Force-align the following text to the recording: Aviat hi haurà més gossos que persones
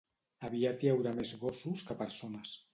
Aviat 0.49 0.85
hi 0.85 0.89
haurà 0.95 1.13
més 1.19 1.35
gossos 1.45 1.87
que 1.91 2.01
persones 2.05 2.59